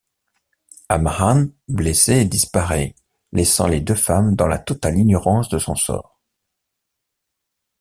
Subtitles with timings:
[0.89, 2.95] Amaan, blessé, disparaît,
[3.33, 6.19] laissant les deux femmes dans la totale ignorance de son sort.